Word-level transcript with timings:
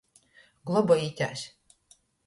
Globojitēs! 0.71 1.47